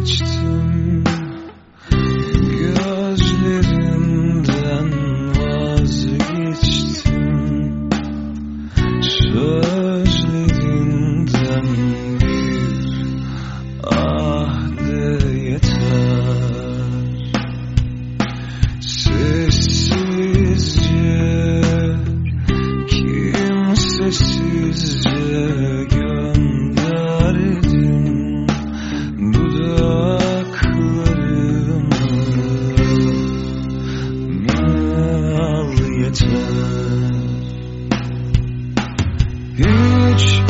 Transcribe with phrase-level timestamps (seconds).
[0.00, 0.39] touched.
[40.20, 40.49] Hiç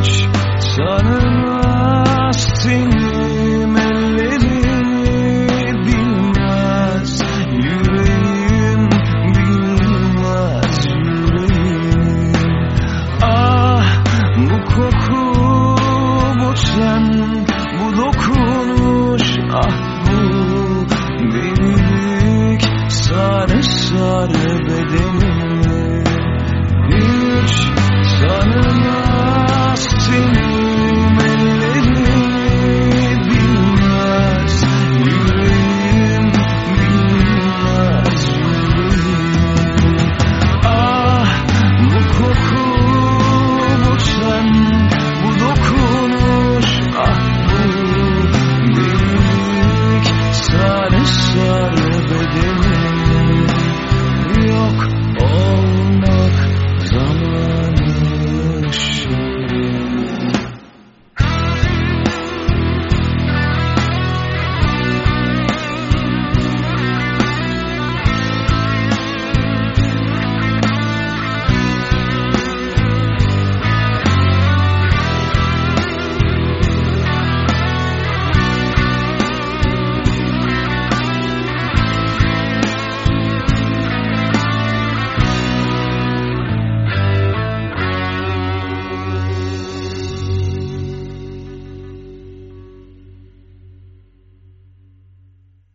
[0.00, 0.24] hiç
[0.76, 2.54] tanımaz
[5.86, 7.22] bilmez.
[7.52, 8.90] Yüreğim
[9.34, 12.32] bilmez yüreğim.
[13.22, 13.84] Ah
[14.36, 15.24] bu koku
[16.40, 17.04] bu ten
[17.80, 20.20] bu dokunuş ah bu
[21.32, 26.04] delilik Sarı sarı bedenim
[26.90, 27.52] hiç
[28.20, 28.99] tanımaz
[51.10, 51.72] sar
[52.10, 53.46] bedenim
[54.48, 54.78] Yok
[55.22, 55.69] ol